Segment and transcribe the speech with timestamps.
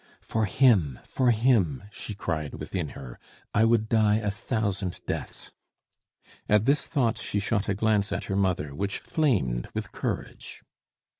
[0.23, 0.97] "For him!
[1.05, 3.19] for him!" she cried within her,
[3.53, 5.51] "I would die a thousand deaths."
[6.49, 10.63] At this thought, she shot a glance at her mother which flamed with courage.